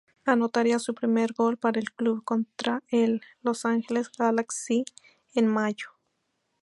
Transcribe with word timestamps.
Anotaría 0.25 0.79
su 0.79 0.95
primer 0.95 1.31
gol 1.33 1.57
para 1.57 1.79
el 1.79 1.91
club 1.93 2.23
contra 2.23 2.81
el 2.89 3.21
Los 3.43 3.65
Angeles 3.65 4.11
Galaxy 4.11 4.83
en 5.35 5.45
mayo. 5.45 5.89